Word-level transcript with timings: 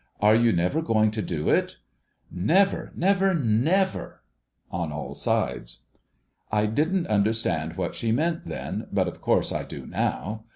'Are 0.19 0.33
you 0.33 0.51
never 0.51 0.81
going 0.81 1.11
to 1.11 1.21
do 1.21 1.47
it?'' 1.51 1.77
Never! 2.51 2.91
never! 2.95 3.35
never!' 3.35 4.23
on 4.71 4.91
all 4.91 5.13
sides. 5.13 5.81
I 6.51 6.65
didn't 6.65 7.05
understand 7.05 7.77
what 7.77 7.93
she 7.93 8.11
meant 8.11 8.47
then, 8.47 8.87
but 8.91 9.07
of 9.07 9.21
course 9.21 9.51
I 9.51 9.61
do 9.61 9.85
now. 9.85 10.45